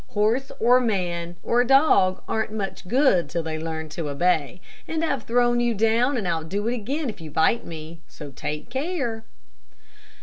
Horse, 0.07 0.51
or 0.59 0.79
man, 0.79 1.35
or 1.43 1.63
dog 1.63 2.23
aren't 2.27 2.51
much 2.51 2.87
good 2.87 3.29
till 3.29 3.43
they 3.43 3.59
learn 3.59 3.87
to 3.89 4.09
obey, 4.09 4.59
and 4.87 5.05
I've 5.05 5.21
thrown 5.25 5.59
you 5.59 5.75
down 5.75 6.17
and 6.17 6.27
I'll 6.27 6.41
do 6.43 6.67
it 6.69 6.73
again 6.73 7.07
if 7.07 7.21
you 7.21 7.29
bite 7.29 7.67
me, 7.67 8.01
so 8.07 8.31
take 8.31 8.71
care." 8.71 9.25